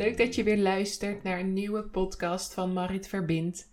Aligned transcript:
Leuk 0.00 0.16
dat 0.16 0.34
je 0.34 0.42
weer 0.42 0.58
luistert 0.58 1.22
naar 1.22 1.38
een 1.40 1.52
nieuwe 1.52 1.82
podcast 1.82 2.54
van 2.54 2.72
Marit 2.72 3.08
Verbind. 3.08 3.70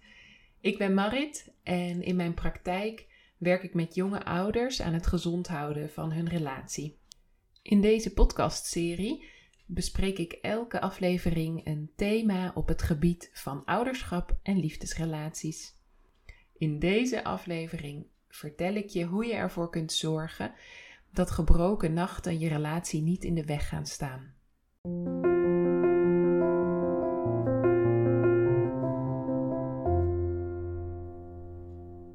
Ik 0.60 0.78
ben 0.78 0.94
Marit 0.94 1.54
en 1.64 2.02
in 2.02 2.16
mijn 2.16 2.34
praktijk 2.34 3.06
werk 3.38 3.64
ik 3.64 3.74
met 3.74 3.96
jonge 3.96 4.24
ouders 4.24 4.82
aan 4.82 4.94
het 4.94 5.08
gezond 5.08 5.48
houden 5.48 5.90
van 5.90 6.12
hun 6.12 6.30
relatie. 6.30 6.98
In 7.62 7.82
deze 7.82 8.14
podcastserie 8.14 9.26
bespreek 9.66 10.18
ik 10.18 10.32
elke 10.32 10.82
aflevering 10.82 11.68
een 11.68 11.92
thema 11.96 12.52
op 12.56 12.68
het 12.68 12.82
gebied 12.82 13.30
van 13.34 13.66
ouderschap 13.66 14.38
en 14.44 14.60
liefdesrelaties. 14.60 15.74
In 16.58 16.80
deze 16.80 17.24
aflevering 17.24 18.06
vertel 18.28 18.74
ik 18.74 18.90
je 18.90 19.04
hoe 19.04 19.26
je 19.26 19.34
ervoor 19.34 19.70
kunt 19.70 19.94
zorgen 19.94 20.54
dat 21.12 21.32
gebroken 21.32 21.94
nachten 21.94 22.40
je 22.40 22.48
relatie 22.50 23.02
niet 23.02 23.24
in 23.24 23.36
de 23.36 23.46
weg 23.46 23.68
gaan 23.68 23.86
staan. 23.86 24.36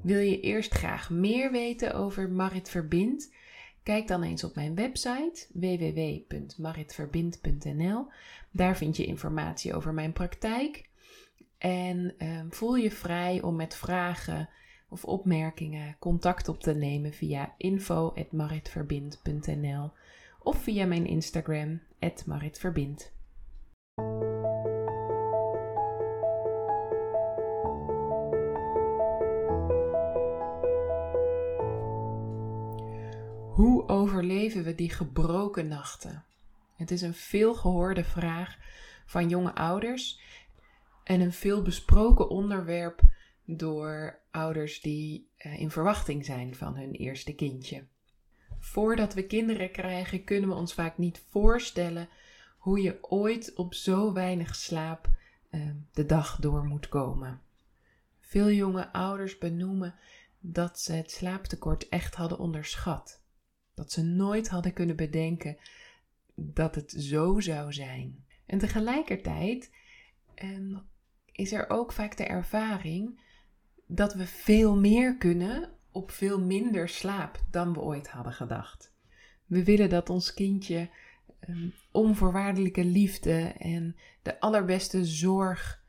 Wil 0.03 0.19
je 0.19 0.41
eerst 0.41 0.75
graag 0.75 1.11
meer 1.11 1.51
weten 1.51 1.95
over 1.95 2.31
Marit 2.31 2.69
Verbind? 2.69 3.33
Kijk 3.83 4.09
dan 4.09 4.23
eens 4.23 4.45
op 4.45 4.55
mijn 4.55 4.75
website 4.75 5.47
www.maritverbind.nl. 5.53 8.07
Daar 8.51 8.77
vind 8.77 8.97
je 8.97 9.05
informatie 9.05 9.75
over 9.75 9.95
mijn 9.95 10.13
praktijk. 10.13 10.91
En 11.59 12.15
ehm, 12.19 12.51
voel 12.51 12.75
je 12.75 12.91
vrij 12.91 13.43
om 13.43 13.57
met 13.57 13.75
vragen 13.75 14.49
of 14.89 15.05
opmerkingen 15.05 15.97
contact 15.99 16.49
op 16.49 16.61
te 16.61 16.75
nemen 16.75 17.13
via 17.13 17.55
info.maritverbind.nl 17.57 19.93
of 20.39 20.63
via 20.63 20.87
mijn 20.87 21.07
Instagram, 21.07 21.81
maritverbind. 22.27 23.13
Hoe 33.63 33.89
overleven 33.89 34.65
we 34.65 34.75
die 34.75 34.91
gebroken 34.91 35.69
nachten? 35.69 36.25
Het 36.77 36.91
is 36.91 37.03
een 37.03 37.15
veelgehoorde 37.15 38.05
vraag 38.05 38.59
van 39.07 39.29
jonge 39.29 39.55
ouders 39.55 40.21
en 41.05 41.21
een 41.21 41.33
veel 41.33 41.63
besproken 41.63 42.29
onderwerp 42.29 43.01
door 43.45 44.19
ouders 44.31 44.81
die 44.81 45.29
eh, 45.37 45.61
in 45.61 45.71
verwachting 45.71 46.25
zijn 46.25 46.55
van 46.55 46.77
hun 46.77 46.93
eerste 46.93 47.35
kindje. 47.35 47.85
Voordat 48.59 49.15
we 49.15 49.27
kinderen 49.27 49.71
krijgen, 49.71 50.25
kunnen 50.25 50.49
we 50.49 50.55
ons 50.55 50.75
vaak 50.75 50.99
niet 50.99 51.23
voorstellen 51.31 52.09
hoe 52.59 52.83
je 52.83 52.99
ooit 53.01 53.55
op 53.55 53.75
zo 53.75 54.13
weinig 54.13 54.55
slaap 54.55 55.09
ehm, 55.51 55.75
de 55.93 56.07
dag 56.07 56.37
door 56.37 56.65
moet 56.65 56.89
komen. 56.89 57.41
Veel 58.21 58.51
jonge 58.51 58.93
ouders 58.93 59.39
benoemen 59.39 59.95
dat 60.41 60.81
ze 60.81 60.93
het 60.93 61.11
slaaptekort 61.11 61.89
echt 61.89 62.15
hadden 62.15 62.39
onderschat. 62.39 63.22
Dat 63.75 63.93
ze 63.93 64.03
nooit 64.03 64.49
hadden 64.49 64.73
kunnen 64.73 64.97
bedenken 64.97 65.57
dat 66.35 66.75
het 66.75 66.91
zo 66.91 67.41
zou 67.41 67.73
zijn. 67.73 68.25
En 68.47 68.59
tegelijkertijd 68.59 69.71
ehm, 70.35 70.75
is 71.33 71.53
er 71.53 71.71
ook 71.71 71.93
vaak 71.93 72.17
de 72.17 72.25
ervaring 72.25 73.21
dat 73.87 74.15
we 74.15 74.27
veel 74.27 74.77
meer 74.77 75.17
kunnen 75.17 75.71
op 75.91 76.11
veel 76.11 76.41
minder 76.41 76.89
slaap 76.89 77.45
dan 77.51 77.73
we 77.73 77.81
ooit 77.81 78.09
hadden 78.09 78.33
gedacht. 78.33 78.93
We 79.47 79.65
willen 79.65 79.89
dat 79.89 80.11
ons 80.11 80.35
kindje 80.35 80.91
um, 81.49 81.73
onvoorwaardelijke 81.91 82.85
liefde 82.85 83.55
en 83.59 83.97
de 84.23 84.41
allerbeste 84.41 85.05
zorg 85.05 85.83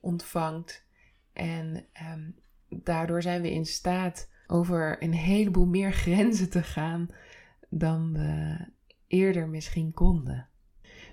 ontvangt. 0.00 0.84
En 1.32 1.86
um, 2.12 2.34
daardoor 2.68 3.22
zijn 3.22 3.42
we 3.42 3.50
in 3.50 3.66
staat 3.66 4.30
over 4.46 5.02
een 5.02 5.14
heleboel 5.14 5.66
meer 5.66 5.92
grenzen 5.92 6.50
te 6.50 6.62
gaan 6.62 7.08
dan 7.70 8.12
we 8.12 8.56
eerder 9.06 9.48
misschien 9.48 9.92
konden. 9.92 10.48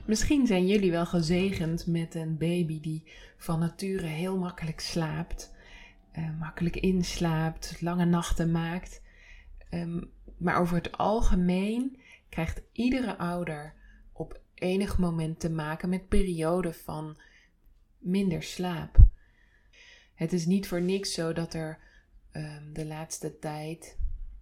Misschien 0.05 0.47
zijn 0.47 0.67
jullie 0.67 0.91
wel 0.91 1.05
gezegend 1.05 1.87
met 1.87 2.15
een 2.15 2.37
baby 2.37 2.79
die 2.79 3.11
van 3.37 3.59
nature 3.59 4.05
heel 4.05 4.37
makkelijk 4.37 4.79
slaapt, 4.79 5.53
uh, 6.17 6.39
makkelijk 6.39 6.75
inslaapt, 6.75 7.81
lange 7.81 8.05
nachten 8.05 8.51
maakt. 8.51 9.01
Um, 9.71 10.11
maar 10.37 10.59
over 10.59 10.75
het 10.75 10.97
algemeen 10.97 11.99
krijgt 12.29 12.61
iedere 12.71 13.17
ouder 13.17 13.73
op 14.13 14.41
enig 14.53 14.97
moment 14.97 15.39
te 15.39 15.49
maken 15.49 15.89
met 15.89 16.07
perioden 16.07 16.75
van 16.75 17.17
minder 17.97 18.43
slaap. 18.43 18.97
Het 20.15 20.33
is 20.33 20.45
niet 20.45 20.67
voor 20.67 20.81
niks 20.81 21.13
zo 21.13 21.33
dat 21.33 21.53
er 21.53 21.79
um, 22.31 22.73
de 22.73 22.85
laatste 22.85 23.39
tijd 23.39 23.97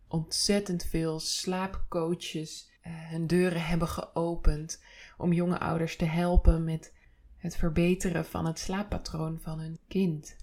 ontzettend 0.08 0.86
veel 0.86 1.20
slaapcoaches 1.20 2.72
uh, 2.88 3.10
hun 3.10 3.28
deuren 3.28 3.66
hebben 3.66 3.88
geopend 3.88 4.84
om 5.18 5.34
jonge 5.34 5.60
ouders 5.60 5.96
te 5.96 6.06
helpen 6.06 6.64
met 6.64 6.94
het 7.38 7.56
verbeteren 7.56 8.26
van 8.26 8.46
het 8.46 8.60
slaappatroon 8.60 9.40
van 9.40 9.60
hun 9.60 9.80
kind. 9.88 10.36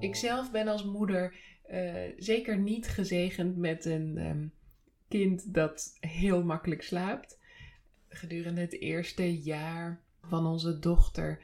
Ikzelf 0.00 0.50
ben 0.50 0.68
als 0.68 0.84
moeder 0.84 1.34
uh, 1.70 2.12
zeker 2.16 2.58
niet 2.58 2.88
gezegend 2.88 3.56
met 3.56 3.84
een 3.84 4.18
um, 4.18 4.52
kind 5.08 5.54
dat 5.54 5.96
heel 6.00 6.42
makkelijk 6.42 6.82
slaapt. 6.82 7.39
Gedurende 8.12 8.60
het 8.60 8.80
eerste 8.80 9.40
jaar 9.40 10.00
van 10.22 10.46
onze 10.46 10.78
dochter 10.78 11.42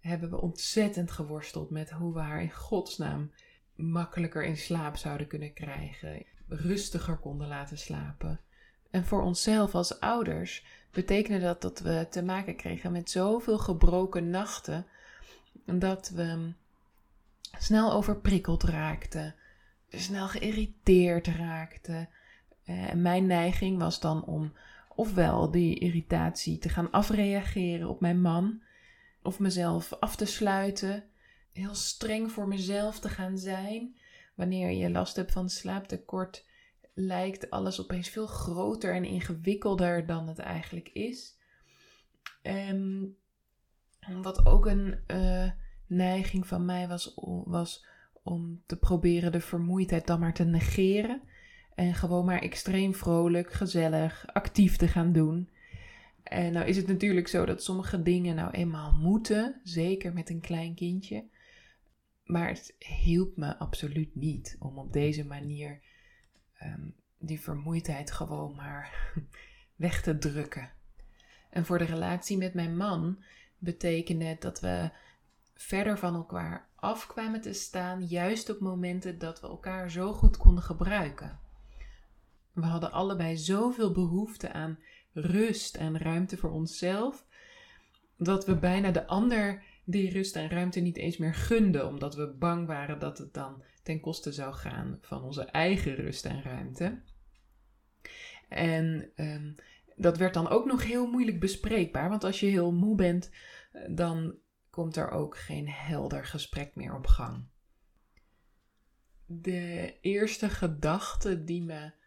hebben 0.00 0.30
we 0.30 0.40
ontzettend 0.40 1.10
geworsteld 1.10 1.70
met 1.70 1.90
hoe 1.90 2.14
we 2.14 2.20
haar 2.20 2.42
in 2.42 2.52
godsnaam 2.52 3.32
makkelijker 3.74 4.44
in 4.44 4.56
slaap 4.56 4.96
zouden 4.96 5.26
kunnen 5.26 5.52
krijgen, 5.52 6.22
rustiger 6.48 7.16
konden 7.16 7.48
laten 7.48 7.78
slapen. 7.78 8.40
En 8.90 9.04
voor 9.04 9.22
onszelf 9.22 9.74
als 9.74 10.00
ouders 10.00 10.64
betekende 10.90 11.40
dat 11.40 11.62
dat 11.62 11.80
we 11.80 12.06
te 12.10 12.22
maken 12.22 12.56
kregen 12.56 12.92
met 12.92 13.10
zoveel 13.10 13.58
gebroken 13.58 14.30
nachten 14.30 14.86
dat 15.64 16.08
we 16.08 16.52
snel 17.58 17.92
overprikkeld 17.92 18.62
raakten, 18.62 19.34
snel 19.88 20.28
geïrriteerd 20.28 21.26
raakten. 21.26 22.08
Eh, 22.64 22.90
en 22.90 23.02
mijn 23.02 23.26
neiging 23.26 23.78
was 23.78 24.00
dan 24.00 24.24
om 24.24 24.52
ofwel 24.98 25.50
die 25.50 25.78
irritatie 25.78 26.58
te 26.58 26.68
gaan 26.68 26.90
afreageren 26.90 27.88
op 27.88 28.00
mijn 28.00 28.20
man, 28.20 28.62
of 29.22 29.38
mezelf 29.38 29.92
af 29.92 30.16
te 30.16 30.24
sluiten, 30.24 31.04
heel 31.52 31.74
streng 31.74 32.32
voor 32.32 32.48
mezelf 32.48 33.00
te 33.00 33.08
gaan 33.08 33.38
zijn. 33.38 33.96
Wanneer 34.34 34.70
je 34.70 34.90
last 34.90 35.16
hebt 35.16 35.32
van 35.32 35.48
slaaptekort, 35.48 36.46
lijkt 36.94 37.50
alles 37.50 37.80
opeens 37.80 38.08
veel 38.08 38.26
groter 38.26 38.94
en 38.94 39.04
ingewikkelder 39.04 40.06
dan 40.06 40.28
het 40.28 40.38
eigenlijk 40.38 40.88
is. 40.88 41.38
En 42.42 43.16
wat 44.22 44.46
ook 44.46 44.66
een 44.66 44.98
uh, 45.06 45.50
neiging 45.86 46.46
van 46.46 46.64
mij 46.64 46.88
was, 46.88 47.12
was 47.44 47.86
om 48.22 48.62
te 48.66 48.76
proberen 48.76 49.32
de 49.32 49.40
vermoeidheid 49.40 50.06
dan 50.06 50.20
maar 50.20 50.34
te 50.34 50.44
negeren. 50.44 51.22
En 51.78 51.94
gewoon 51.94 52.24
maar 52.24 52.42
extreem 52.42 52.94
vrolijk, 52.94 53.52
gezellig, 53.52 54.26
actief 54.26 54.76
te 54.76 54.88
gaan 54.88 55.12
doen. 55.12 55.48
En 56.22 56.52
nou 56.52 56.66
is 56.66 56.76
het 56.76 56.86
natuurlijk 56.86 57.28
zo 57.28 57.44
dat 57.44 57.62
sommige 57.62 58.02
dingen 58.02 58.34
nou 58.34 58.50
eenmaal 58.50 58.92
moeten, 58.92 59.60
zeker 59.64 60.12
met 60.12 60.30
een 60.30 60.40
klein 60.40 60.74
kindje. 60.74 61.24
Maar 62.24 62.48
het 62.48 62.74
hielp 62.78 63.36
me 63.36 63.58
absoluut 63.58 64.14
niet 64.14 64.56
om 64.58 64.78
op 64.78 64.92
deze 64.92 65.24
manier 65.24 65.80
um, 66.62 66.94
die 67.18 67.40
vermoeidheid 67.40 68.10
gewoon 68.10 68.54
maar 68.54 69.12
weg 69.76 70.02
te 70.02 70.18
drukken. 70.18 70.70
En 71.50 71.64
voor 71.64 71.78
de 71.78 71.84
relatie 71.84 72.36
met 72.36 72.54
mijn 72.54 72.76
man 72.76 73.22
betekende 73.58 74.24
het 74.24 74.40
dat 74.40 74.60
we 74.60 74.90
verder 75.54 75.98
van 75.98 76.14
elkaar 76.14 76.68
afkwamen 76.74 77.40
te 77.40 77.52
staan, 77.52 78.06
juist 78.06 78.50
op 78.50 78.60
momenten 78.60 79.18
dat 79.18 79.40
we 79.40 79.46
elkaar 79.46 79.90
zo 79.90 80.12
goed 80.12 80.36
konden 80.36 80.62
gebruiken. 80.62 81.46
We 82.60 82.66
hadden 82.66 82.92
allebei 82.92 83.36
zoveel 83.36 83.92
behoefte 83.92 84.52
aan 84.52 84.78
rust 85.12 85.76
en 85.76 85.98
ruimte 85.98 86.36
voor 86.36 86.50
onszelf, 86.50 87.26
dat 88.16 88.46
we 88.46 88.56
bijna 88.56 88.90
de 88.90 89.06
ander 89.06 89.62
die 89.84 90.10
rust 90.10 90.36
en 90.36 90.50
ruimte 90.50 90.80
niet 90.80 90.96
eens 90.96 91.16
meer 91.16 91.34
gunden, 91.34 91.86
omdat 91.86 92.14
we 92.14 92.34
bang 92.38 92.66
waren 92.66 92.98
dat 92.98 93.18
het 93.18 93.34
dan 93.34 93.62
ten 93.82 94.00
koste 94.00 94.32
zou 94.32 94.54
gaan 94.54 94.98
van 95.00 95.22
onze 95.22 95.42
eigen 95.42 95.94
rust 95.94 96.24
en 96.24 96.42
ruimte. 96.42 97.00
En 98.48 99.10
um, 99.16 99.54
dat 99.96 100.16
werd 100.16 100.34
dan 100.34 100.48
ook 100.48 100.66
nog 100.66 100.84
heel 100.84 101.06
moeilijk 101.06 101.40
bespreekbaar, 101.40 102.08
want 102.08 102.24
als 102.24 102.40
je 102.40 102.46
heel 102.46 102.72
moe 102.72 102.96
bent, 102.96 103.30
dan 103.88 104.34
komt 104.70 104.96
er 104.96 105.10
ook 105.10 105.36
geen 105.36 105.68
helder 105.68 106.24
gesprek 106.24 106.74
meer 106.74 106.94
op 106.94 107.06
gang. 107.06 107.44
de 109.30 109.98
eerste 110.00 110.48
gedachte 110.48 111.44
die 111.44 111.62
me 111.62 111.74
eh, 111.74 111.97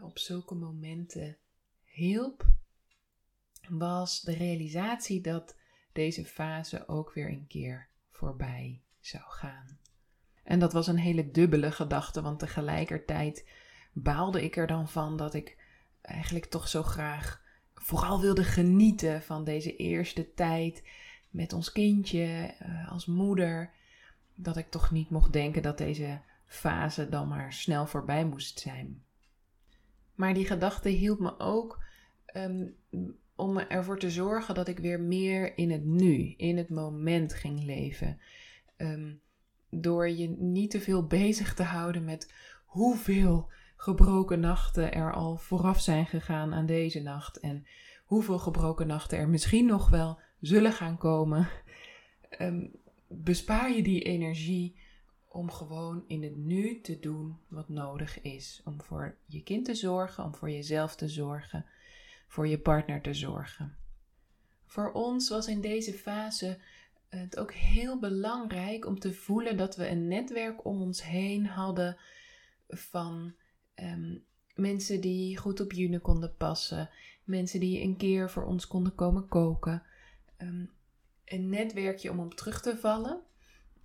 op 0.00 0.18
zulke 0.18 0.54
momenten 0.54 1.36
hielp, 1.84 2.46
was 3.68 4.20
de 4.20 4.32
realisatie 4.32 5.20
dat 5.20 5.56
deze 5.92 6.24
fase 6.24 6.88
ook 6.88 7.12
weer 7.12 7.28
een 7.28 7.46
keer 7.46 7.88
voorbij 8.10 8.82
zou 9.00 9.24
gaan. 9.26 9.78
En 10.44 10.58
dat 10.58 10.72
was 10.72 10.86
een 10.86 10.98
hele 10.98 11.30
dubbele 11.30 11.72
gedachte, 11.72 12.22
want 12.22 12.38
tegelijkertijd 12.38 13.48
baalde 13.92 14.44
ik 14.44 14.56
er 14.56 14.66
dan 14.66 14.88
van 14.88 15.16
dat 15.16 15.34
ik 15.34 15.56
eigenlijk 16.00 16.46
toch 16.46 16.68
zo 16.68 16.82
graag 16.82 17.42
vooral 17.74 18.20
wilde 18.20 18.44
genieten 18.44 19.22
van 19.22 19.44
deze 19.44 19.76
eerste 19.76 20.34
tijd 20.34 20.82
met 21.30 21.52
ons 21.52 21.72
kindje 21.72 22.54
eh, 22.58 22.92
als 22.92 23.06
moeder. 23.06 23.70
Dat 24.34 24.56
ik 24.56 24.70
toch 24.70 24.90
niet 24.90 25.10
mocht 25.10 25.32
denken 25.32 25.62
dat 25.62 25.78
deze 25.78 26.20
fase 26.46 27.08
dan 27.08 27.28
maar 27.28 27.52
snel 27.52 27.86
voorbij 27.86 28.24
moest 28.24 28.58
zijn. 28.58 29.02
Maar 30.18 30.34
die 30.34 30.46
gedachte 30.46 30.88
hielp 30.88 31.18
me 31.18 31.38
ook 31.38 31.84
um, 32.36 32.76
om 33.36 33.58
ervoor 33.58 33.98
te 33.98 34.10
zorgen 34.10 34.54
dat 34.54 34.68
ik 34.68 34.78
weer 34.78 35.00
meer 35.00 35.58
in 35.58 35.70
het 35.70 35.84
nu, 35.84 36.34
in 36.36 36.56
het 36.56 36.68
moment 36.68 37.34
ging 37.34 37.64
leven. 37.64 38.20
Ehm, 38.76 39.14
door 39.70 40.08
je 40.08 40.28
niet 40.28 40.70
te 40.70 40.80
veel 40.80 41.06
bezig 41.06 41.54
te 41.54 41.62
houden 41.62 42.04
met 42.04 42.34
hoeveel 42.64 43.50
gebroken 43.76 44.40
nachten 44.40 44.92
er 44.92 45.12
al 45.12 45.36
vooraf 45.36 45.80
zijn 45.80 46.06
gegaan 46.06 46.54
aan 46.54 46.66
deze 46.66 47.02
nacht. 47.02 47.40
En 47.40 47.66
hoeveel 48.04 48.38
gebroken 48.38 48.86
nachten 48.86 49.18
er 49.18 49.28
misschien 49.28 49.66
nog 49.66 49.88
wel 49.90 50.20
zullen 50.40 50.72
gaan 50.72 50.98
komen. 50.98 51.48
Ehm, 52.28 52.66
bespaar 53.08 53.72
je 53.72 53.82
die 53.82 54.02
energie 54.02 54.78
om 55.28 55.50
gewoon 55.50 56.04
in 56.06 56.22
het 56.22 56.36
nu 56.36 56.80
te 56.80 56.98
doen 56.98 57.36
wat 57.48 57.68
nodig 57.68 58.20
is. 58.20 58.62
Om 58.64 58.82
voor 58.82 59.16
je 59.26 59.42
kind 59.42 59.64
te 59.64 59.74
zorgen, 59.74 60.24
om 60.24 60.34
voor 60.34 60.50
jezelf 60.50 60.96
te 60.96 61.08
zorgen, 61.08 61.66
voor 62.26 62.48
je 62.48 62.58
partner 62.58 63.02
te 63.02 63.14
zorgen. 63.14 63.76
Voor 64.66 64.92
ons 64.92 65.28
was 65.28 65.48
in 65.48 65.60
deze 65.60 65.92
fase 65.92 66.58
het 67.08 67.38
ook 67.38 67.52
heel 67.52 67.98
belangrijk 67.98 68.86
om 68.86 68.98
te 68.98 69.12
voelen 69.12 69.56
dat 69.56 69.76
we 69.76 69.88
een 69.88 70.08
netwerk 70.08 70.64
om 70.64 70.82
ons 70.82 71.02
heen 71.02 71.46
hadden 71.46 71.96
van 72.68 73.34
um, 73.74 74.24
mensen 74.54 75.00
die 75.00 75.36
goed 75.36 75.60
op 75.60 75.72
June 75.72 75.98
konden 75.98 76.36
passen, 76.36 76.90
mensen 77.24 77.60
die 77.60 77.82
een 77.82 77.96
keer 77.96 78.30
voor 78.30 78.44
ons 78.44 78.66
konden 78.66 78.94
komen 78.94 79.28
koken. 79.28 79.82
Ehm, 80.36 80.64
een 81.24 81.48
netwerkje 81.48 82.10
om 82.10 82.20
op 82.20 82.34
terug 82.34 82.60
te 82.60 82.76
vallen. 82.76 83.20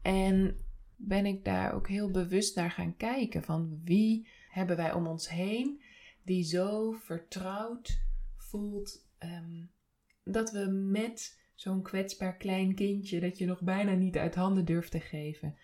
En 0.01 0.57
ben 0.95 1.25
ik 1.25 1.45
daar 1.45 1.73
ook 1.73 1.87
heel 1.87 2.11
bewust 2.11 2.55
naar 2.55 2.71
gaan 2.71 2.97
kijken 2.97 3.43
van 3.43 3.81
wie 3.83 4.27
hebben 4.49 4.75
wij 4.75 4.93
om 4.93 5.07
ons 5.07 5.29
heen 5.29 5.81
die 6.23 6.43
zo 6.43 6.91
vertrouwd 6.91 8.01
voelt 8.37 9.05
um, 9.19 9.71
dat 10.23 10.51
we 10.51 10.65
met 10.67 11.41
zo'n 11.55 11.81
kwetsbaar 11.81 12.37
klein 12.37 12.75
kindje 12.75 13.19
dat 13.19 13.37
je 13.37 13.45
nog 13.45 13.61
bijna 13.61 13.93
niet 13.93 14.17
uit 14.17 14.35
handen 14.35 14.65
durft 14.65 14.91
te 14.91 14.99
geven, 14.99 15.57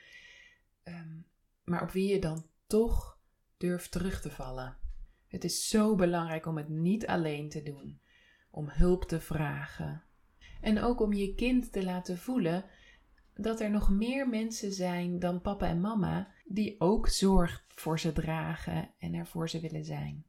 maar 1.63 1.81
op 1.81 1.91
wie 1.91 2.07
je 2.07 2.19
dan 2.19 2.45
toch 2.67 3.19
durf 3.57 3.87
terug 3.87 4.21
te 4.21 4.29
vallen. 4.29 4.77
Het 5.27 5.43
is 5.43 5.67
zo 5.67 5.95
belangrijk 5.95 6.45
om 6.45 6.57
het 6.57 6.69
niet 6.69 7.07
alleen 7.07 7.49
te 7.49 7.63
doen, 7.63 7.99
om 8.51 8.69
hulp 8.69 9.03
te 9.03 9.19
vragen. 9.19 10.03
En 10.61 10.79
ook 10.81 11.01
om 11.01 11.13
je 11.13 11.35
kind 11.35 11.71
te 11.71 11.83
laten 11.83 12.17
voelen 12.17 12.65
dat 13.41 13.59
er 13.59 13.69
nog 13.69 13.89
meer 13.89 14.29
mensen 14.29 14.73
zijn 14.73 15.19
dan 15.19 15.41
papa 15.41 15.67
en 15.67 15.79
mama 15.79 16.27
die 16.45 16.75
ook 16.79 17.07
zorg 17.07 17.65
voor 17.67 17.99
ze 17.99 18.11
dragen 18.11 18.89
en 18.97 19.13
er 19.13 19.27
voor 19.27 19.49
ze 19.49 19.59
willen 19.59 19.85
zijn. 19.85 20.23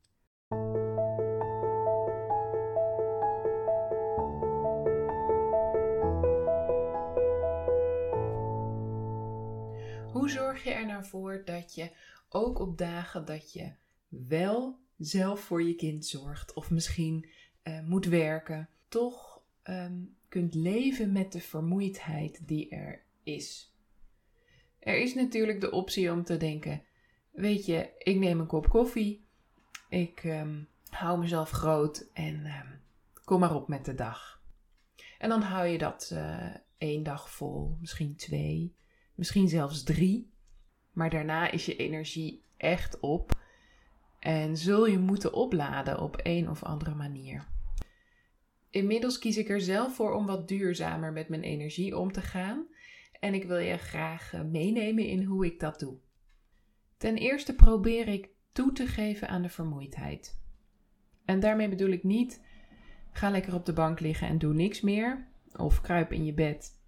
Hoe 10.13 10.29
zorg 10.29 10.65
je 10.65 10.71
er 10.71 10.87
nou 10.87 11.05
voor 11.05 11.43
dat 11.45 11.75
je 11.75 11.91
ook 12.29 12.59
op 12.59 12.79
dagen 12.79 13.25
dat 13.25 13.53
je 13.53 13.73
wel 14.09 14.79
zelf 14.97 15.41
voor 15.41 15.63
je 15.63 15.75
kind 15.75 16.07
zorgt 16.07 16.53
of 16.53 16.71
misschien 16.71 17.29
uh, 17.65 17.81
moet 17.81 18.07
werken, 18.07 18.69
toch 18.89 19.43
um, 19.65 20.17
kunt 20.31 20.55
leven 20.55 21.13
met 21.13 21.33
de 21.33 21.41
vermoeidheid 21.41 22.49
die 22.49 22.69
er 22.69 23.03
is. 23.23 23.75
Er 24.79 24.99
is 24.99 25.15
natuurlijk 25.15 25.61
de 25.61 25.71
optie 25.71 26.13
om 26.13 26.25
te 26.25 26.37
denken: 26.37 26.83
weet 27.31 27.67
je, 27.67 27.91
ik 27.99 28.17
neem 28.17 28.41
een 28.41 28.47
kop 28.47 28.69
koffie, 28.69 29.25
ik 29.89 30.25
um, 30.25 30.69
hou 30.89 31.19
mezelf 31.19 31.51
groot 31.51 32.11
en 32.13 32.47
um, 32.47 32.81
kom 33.25 33.41
maar 33.41 33.55
op 33.55 33.69
met 33.69 33.85
de 33.85 33.95
dag. 33.95 34.43
En 35.19 35.29
dan 35.29 35.43
hou 35.43 35.67
je 35.67 35.79
dat 35.79 36.11
uh, 36.13 36.55
één 36.79 37.03
dag 37.03 37.31
vol, 37.31 37.77
misschien 37.81 38.17
twee, 38.17 38.75
misschien 39.15 39.49
zelfs 39.49 39.83
drie. 39.83 40.31
Maar 40.93 41.11
daarna 41.11 41.51
is 41.51 41.67
je 41.67 41.77
energie 41.77 42.43
echt 42.57 43.01
op 43.01 43.39
en 44.19 44.57
zul 44.57 44.87
je 44.87 44.99
moeten 44.99 45.33
opladen 45.33 46.01
op 46.01 46.21
een 46.23 46.51
of 46.51 46.63
andere 46.63 46.95
manier. 46.95 47.47
Inmiddels 48.71 49.19
kies 49.19 49.37
ik 49.37 49.49
er 49.49 49.61
zelf 49.61 49.95
voor 49.95 50.13
om 50.13 50.27
wat 50.27 50.49
duurzamer 50.49 51.13
met 51.13 51.29
mijn 51.29 51.43
energie 51.43 51.99
om 51.99 52.13
te 52.13 52.21
gaan 52.21 52.67
en 53.21 53.35
ik 53.35 53.45
wil 53.45 53.59
je 53.59 53.77
graag 53.77 54.33
eh, 54.33 54.43
meenemen 54.43 55.07
in 55.07 55.23
hoe 55.23 55.47
ik 55.47 55.61
dat 55.61 55.79
doe. 55.79 55.99
Ten 56.97 57.17
eerste 57.17 57.55
probeer 57.55 58.09
ik 58.09 58.29
toe 58.53 58.73
te 58.73 58.87
geven 58.87 59.29
aan 59.29 59.43
de 59.43 59.49
vermoeidheid. 59.49 60.41
En 61.25 61.41
daarmee 61.41 61.69
bedoel 61.69 61.91
ik 61.91 62.05
niet 62.05 62.45
ga 63.13 63.31
lekker 63.31 63.55
op 63.55 63.67
de 63.67 63.73
bank 63.73 64.01
liggen 64.01 64.29
en 64.29 64.39
doe 64.39 64.55
niks 64.55 64.81
meer 64.81 65.29
of 65.57 65.81
kruip 65.81 66.13
in 66.13 66.25
je 66.25 66.35
bed 66.35 66.79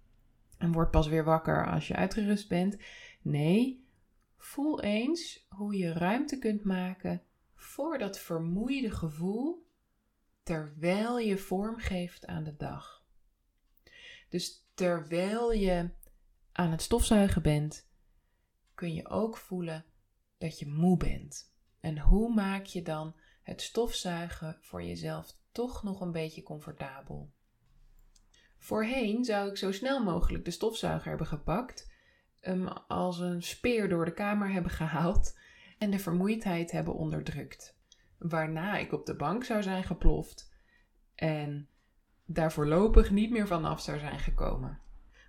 en 0.57 0.71
word 0.71 0.91
pas 0.91 1.07
weer 1.07 1.23
wakker 1.23 1.71
als 1.71 1.87
je 1.87 1.95
uitgerust 1.95 2.49
bent. 2.49 2.77
Nee, 3.21 3.87
voel 4.37 4.81
eens 4.81 5.45
hoe 5.49 5.77
je 5.77 5.93
ruimte 5.93 6.39
kunt 6.39 6.63
maken 6.63 7.21
voor 7.55 7.97
dat 7.97 8.19
vermoeide 8.19 8.91
gevoel 8.91 9.62
terwijl 10.43 11.19
je 11.19 11.37
vorm 11.37 11.77
geeft 11.77 12.25
aan 12.25 12.43
de 12.43 12.55
dag. 12.55 13.03
Dus 14.29 14.65
terwijl 14.73 15.51
je 15.51 15.89
aan 16.51 16.71
het 16.71 16.81
stofzuigen 16.81 17.41
bent, 17.41 17.87
kun 18.75 18.93
je 18.93 19.09
ook 19.09 19.37
voelen 19.37 19.85
dat 20.37 20.59
je 20.59 20.67
moe 20.67 20.97
bent. 20.97 21.53
En 21.79 21.99
hoe 21.99 22.33
maak 22.33 22.65
je 22.65 22.81
dan 22.81 23.15
het 23.43 23.61
stofzuigen 23.61 24.57
voor 24.61 24.83
jezelf 24.83 25.37
toch 25.51 25.83
nog 25.83 26.01
een 26.01 26.11
beetje 26.11 26.43
comfortabel? 26.43 27.31
Voorheen 28.57 29.25
zou 29.25 29.49
ik 29.49 29.57
zo 29.57 29.71
snel 29.71 30.03
mogelijk 30.03 30.45
de 30.45 30.51
stofzuiger 30.51 31.09
hebben 31.09 31.27
gepakt, 31.27 31.91
hem 32.39 32.67
als 32.67 33.19
een 33.19 33.43
speer 33.43 33.89
door 33.89 34.05
de 34.05 34.13
kamer 34.13 34.51
hebben 34.51 34.71
gehaald 34.71 35.37
en 35.77 35.91
de 35.91 35.99
vermoeidheid 35.99 36.71
hebben 36.71 36.95
onderdrukt. 36.95 37.77
Waarna 38.23 38.77
ik 38.77 38.91
op 38.91 39.05
de 39.05 39.15
bank 39.15 39.43
zou 39.43 39.63
zijn 39.63 39.83
geploft 39.83 40.51
en 41.15 41.67
daar 42.25 42.51
voorlopig 42.51 43.11
niet 43.11 43.31
meer 43.31 43.47
vanaf 43.47 43.81
zou 43.81 43.99
zijn 43.99 44.19
gekomen. 44.19 44.79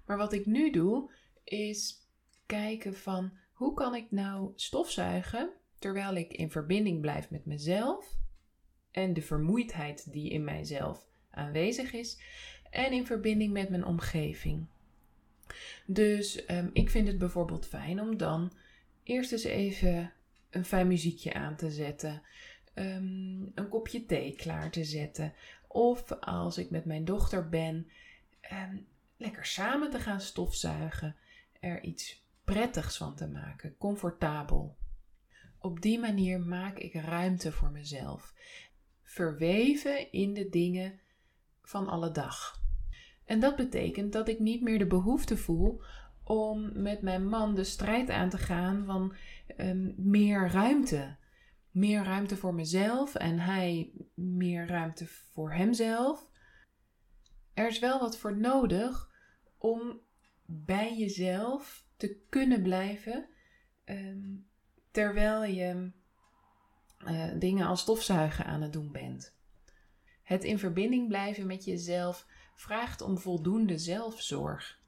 Maar 0.07 0.17
wat 0.17 0.33
ik 0.33 0.47
nu 0.47 0.71
doe, 0.71 1.11
is 1.45 2.09
kijken 2.47 2.95
van 2.95 3.33
hoe 3.53 3.75
kan 3.75 3.95
ik 3.95 4.11
nou 4.11 4.53
stofzuigen 4.55 5.53
terwijl 5.79 6.15
ik 6.15 6.33
in 6.33 6.51
verbinding 6.51 7.01
blijf 7.01 7.31
met 7.31 7.45
mezelf 7.45 8.17
en 8.91 9.13
de 9.13 9.23
vermoeidheid 9.23 10.13
die 10.13 10.31
in 10.31 10.45
mijzelf 10.45 11.07
aanwezig 11.31 11.93
is 11.93 12.21
en 12.71 12.93
in 12.93 13.07
verbinding 13.07 13.53
met 13.53 13.69
mijn 13.69 13.85
omgeving. 13.85 14.67
Dus 15.87 16.51
um, 16.51 16.71
ik 16.73 16.91
vind 16.91 17.07
het 17.07 17.19
bijvoorbeeld 17.19 17.67
fijn 17.67 18.01
om 18.01 18.17
dan 18.17 18.53
eerst 19.03 19.33
eens 19.33 19.45
even 19.45 20.13
een 20.51 20.65
fijn 20.65 20.87
muziekje 20.87 21.35
aan 21.35 21.57
te 21.57 21.71
zetten, 21.71 22.23
um, 22.75 23.53
een 23.55 23.69
kopje 23.69 24.07
thee 24.07 24.35
klaar 24.37 24.71
te 24.71 24.85
zetten. 24.85 25.33
Of 25.69 26.13
als 26.13 26.59
ik 26.59 26.71
met 26.71 26.85
mijn 26.85 27.05
dochter 27.05 27.49
ben, 27.49 27.89
um, 28.53 28.87
lekker 29.17 29.47
samen 29.47 29.91
te 29.91 29.99
gaan 29.99 30.21
stofzuigen, 30.21 31.17
er 31.61 31.83
iets 31.83 32.23
prettigs 32.45 32.97
van 32.97 33.15
te 33.15 33.27
maken, 33.27 33.77
comfortabel. 33.79 34.77
Op 35.59 35.81
die 35.81 35.99
manier 35.99 36.41
maak 36.41 36.79
ik 36.79 36.95
ruimte 36.95 37.53
voor 37.53 37.71
mezelf, 37.71 38.35
verweven 39.03 40.13
in 40.13 40.35
de 40.35 40.49
dingen 40.49 41.01
van 41.63 41.89
alle 41.89 42.11
dag. 42.11 42.63
En 43.25 43.41
dat 43.41 43.57
betekent 43.57 44.13
dat 44.13 44.29
ik 44.29 44.39
niet 44.39 44.63
meer 44.63 44.79
de 44.79 44.87
behoefte 44.87 45.37
voel 45.37 45.83
om 46.23 46.83
met 46.83 47.03
mijn 47.03 47.29
man 47.29 47.55
de 47.55 47.65
strijd 47.65 48.11
aan 48.11 48.29
te 48.29 48.39
gaan 48.39 48.85
van 48.85 49.15
um, 49.57 49.95
meer 49.97 50.49
ruimte. 50.51 51.17
Meer 51.75 52.05
ruimte 52.05 52.37
voor 52.37 52.55
mezelf 52.55 53.15
en 53.15 53.39
hij 53.39 53.93
meer 54.15 54.67
ruimte 54.67 55.07
voor 55.07 55.53
hemzelf. 55.53 56.29
Er 57.55 57.69
is 57.69 57.79
wel 57.79 58.01
wat 58.01 58.19
voor 58.19 58.37
nodig 58.37 59.11
om 59.59 60.01
bij 60.47 60.97
jezelf 60.97 61.85
te 61.97 62.21
kunnen 62.29 62.63
blijven 62.63 63.29
um, 63.85 64.47
terwijl 64.91 65.45
je 65.45 65.91
uh, 67.07 67.31
dingen 67.39 67.67
als 67.67 67.81
stofzuigen 67.81 68.45
aan 68.45 68.63
het 68.63 68.73
doen 68.73 68.93
bent. 68.93 69.37
Het 70.23 70.45
in 70.45 70.59
verbinding 70.59 71.09
blijven 71.09 71.47
met 71.47 71.65
jezelf 71.65 72.27
vraagt 72.55 73.01
om 73.01 73.19
voldoende 73.19 73.79
zelfzorg. 73.79 74.81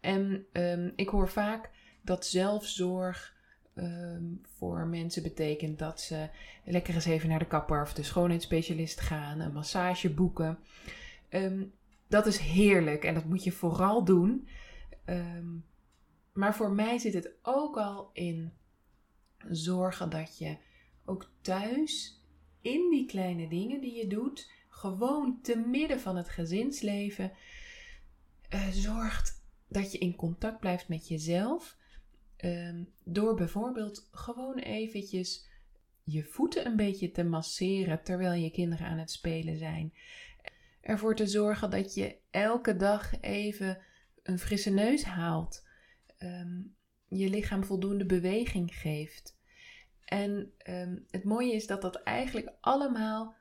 En 0.00 0.46
um, 0.52 0.92
ik 0.96 1.08
hoor 1.08 1.28
vaak 1.28 1.70
dat 2.02 2.26
zelfzorg 2.26 3.35
um, 3.76 4.40
voor 4.56 4.86
mensen 4.86 5.22
betekent 5.22 5.78
dat 5.78 6.00
ze 6.00 6.28
lekker 6.64 6.94
eens 6.94 7.04
even 7.04 7.28
naar 7.28 7.38
de 7.38 7.46
kapper 7.46 7.82
of 7.82 7.94
de 7.94 8.02
schoonheidsspecialist 8.02 9.00
gaan, 9.00 9.40
een 9.40 9.52
massage 9.52 10.10
boeken. 10.10 10.58
Um, 11.30 11.72
dat 12.08 12.26
is 12.26 12.38
heerlijk 12.38 13.04
en 13.04 13.14
dat 13.14 13.24
moet 13.24 13.44
je 13.44 13.52
vooral 13.52 14.04
doen. 14.04 14.48
maar 16.32 16.54
voor 16.54 16.70
mij 16.70 16.98
zit 16.98 17.14
het 17.14 17.30
ook 17.42 17.76
al 17.76 18.10
in 18.12 18.52
zorgen 19.48 20.10
dat 20.10 20.38
je 20.38 20.56
ook 21.04 21.30
thuis 21.40 22.20
in 22.60 22.90
die 22.90 23.06
kleine 23.06 23.48
dingen 23.48 23.80
die 23.80 23.94
je 23.94 24.06
doet, 24.06 24.50
gewoon 24.68 25.38
te 25.42 25.56
midden 25.56 26.00
van 26.00 26.16
het 26.16 26.28
gezinsleven, 26.28 27.32
uh, 28.54 28.68
zorgt 28.68 29.44
dat 29.68 29.92
je 29.92 29.98
in 29.98 30.16
contact 30.16 30.60
blijft 30.60 30.88
met 30.88 31.08
jezelf. 31.08 31.76
Ehm, 32.46 32.84
door 33.04 33.34
bijvoorbeeld 33.34 34.08
gewoon 34.10 34.58
eventjes 34.58 35.48
je 36.04 36.24
voeten 36.24 36.66
een 36.66 36.76
beetje 36.76 37.10
te 37.10 37.24
masseren 37.24 38.02
terwijl 38.02 38.32
je 38.42 38.50
kinderen 38.50 38.86
aan 38.86 38.98
het 38.98 39.10
spelen 39.10 39.58
zijn. 39.58 39.92
Ervoor 40.80 41.14
te 41.14 41.26
zorgen 41.26 41.70
dat 41.70 41.94
je 41.94 42.16
elke 42.30 42.76
dag 42.76 43.20
even 43.20 43.78
een 44.22 44.38
frisse 44.38 44.70
neus 44.70 45.04
haalt. 45.04 45.66
Ehm, 46.18 46.60
je 47.08 47.30
lichaam 47.30 47.64
voldoende 47.64 48.06
beweging 48.06 48.74
geeft. 48.74 49.38
En 50.04 50.52
ehm, 50.58 50.98
het 51.10 51.24
mooie 51.24 51.52
is 51.52 51.66
dat 51.66 51.82
dat 51.82 52.02
eigenlijk 52.02 52.52
allemaal 52.60 53.34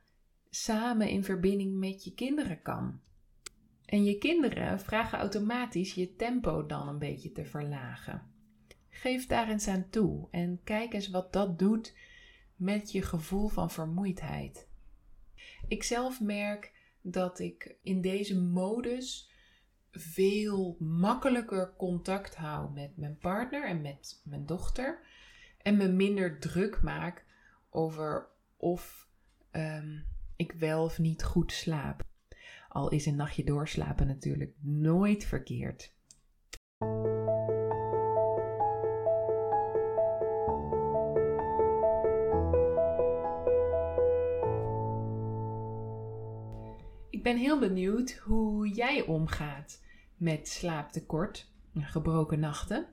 samen 0.50 1.10
in 1.10 1.24
verbinding 1.24 1.78
met 1.78 2.04
je 2.04 2.14
kinderen 2.14 2.62
kan. 2.62 3.02
En 3.86 4.04
je 4.04 4.18
kinderen 4.18 4.80
vragen 4.80 5.20
automatisch 5.20 5.94
je 5.94 6.16
tempo 6.16 6.66
dan 6.66 6.88
een 6.88 7.00
beetje 7.00 7.32
te 7.32 7.46
verlagen. 7.46 8.34
Geef 8.98 9.28
daar 9.28 9.50
eens 9.50 9.68
aan 9.68 9.90
toe 9.90 10.28
en 10.32 10.60
kijk 10.64 10.94
eens 10.94 11.10
wat 11.10 11.34
dat 11.34 11.60
doet 11.60 11.96
met 12.56 12.92
je 12.92 13.02
gevoel 13.02 13.48
van 13.48 13.72
vermoeidheid. 13.72 14.68
Ik 15.68 15.84
zelf 15.84 16.22
merk 16.22 16.74
dat 17.02 17.40
ik 17.40 17.76
in 17.82 18.02
deze 18.02 18.40
modus 18.40 19.32
veel 19.92 20.76
makkelijker 20.80 21.74
contact 21.78 22.36
hou 22.36 22.72
met 22.72 22.98
mijn 22.98 23.18
partner 23.18 23.68
en 23.68 23.82
met 23.82 24.22
mijn 24.24 24.46
dochter. 24.46 25.00
En 25.62 25.78
me 25.78 25.88
minder 25.88 26.40
druk 26.40 26.82
maak 26.82 27.26
over 27.70 28.28
of 28.58 29.08
um, 29.52 30.06
ik 30.36 30.52
wel 30.52 30.84
of 30.84 31.00
niet 31.00 31.24
goed 31.24 31.52
slaap. 31.52 32.04
Al 32.70 32.90
is 32.90 33.06
een 33.06 33.16
nachtje 33.16 33.44
doorslapen 33.44 34.08
natuurlijk 34.08 34.54
nooit 34.62 35.26
verkeerd. 35.26 35.95
Ben 47.26 47.38
heel 47.38 47.60
benieuwd 47.60 48.12
hoe 48.12 48.70
jij 48.70 49.02
omgaat 49.02 49.84
met 50.18 50.48
slaaptekort, 50.48 51.52
gebroken 51.76 52.40
nachten. 52.40 52.88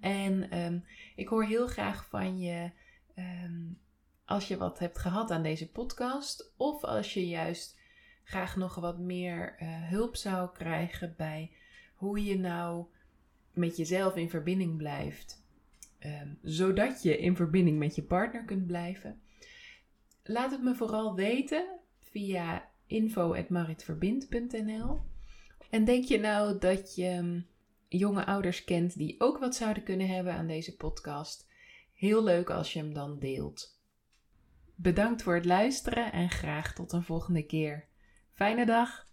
En 0.00 0.58
um, 0.58 0.84
ik 1.16 1.28
hoor 1.28 1.44
heel 1.44 1.66
graag 1.66 2.08
van 2.08 2.38
je 2.38 2.70
um, 3.16 3.78
als 4.24 4.48
je 4.48 4.56
wat 4.56 4.78
hebt 4.78 4.98
gehad 4.98 5.30
aan 5.30 5.42
deze 5.42 5.70
podcast, 5.70 6.52
of 6.56 6.84
als 6.84 7.14
je 7.14 7.28
juist 7.28 7.78
graag 8.22 8.56
nog 8.56 8.74
wat 8.74 8.98
meer 8.98 9.56
uh, 9.60 9.88
hulp 9.88 10.16
zou 10.16 10.50
krijgen 10.52 11.14
bij 11.16 11.50
hoe 11.94 12.24
je 12.24 12.38
nou 12.38 12.84
met 13.52 13.76
jezelf 13.76 14.16
in 14.16 14.30
verbinding 14.30 14.76
blijft, 14.76 15.44
um, 16.00 16.38
zodat 16.42 17.02
je 17.02 17.18
in 17.18 17.36
verbinding 17.36 17.78
met 17.78 17.94
je 17.94 18.02
partner 18.02 18.44
kunt 18.44 18.66
blijven. 18.66 19.20
Laat 20.22 20.50
het 20.50 20.62
me 20.62 20.74
vooral 20.74 21.14
weten 21.14 21.66
via 21.98 22.72
info.maritverbind.nl. 22.94 25.00
En 25.70 25.84
denk 25.84 26.04
je 26.04 26.18
nou 26.18 26.58
dat 26.58 26.94
je 26.94 27.42
jonge 27.88 28.26
ouders 28.26 28.64
kent 28.64 28.96
die 28.96 29.14
ook 29.18 29.38
wat 29.38 29.54
zouden 29.54 29.82
kunnen 29.82 30.08
hebben 30.08 30.32
aan 30.32 30.46
deze 30.46 30.76
podcast? 30.76 31.52
Heel 31.92 32.24
leuk 32.24 32.50
als 32.50 32.72
je 32.72 32.78
hem 32.78 32.94
dan 32.94 33.18
deelt. 33.18 33.82
Bedankt 34.74 35.22
voor 35.22 35.34
het 35.34 35.44
luisteren 35.44 36.12
en 36.12 36.30
graag 36.30 36.74
tot 36.74 36.92
een 36.92 37.02
volgende 37.02 37.42
keer. 37.42 37.88
Fijne 38.32 38.66
dag! 38.66 39.12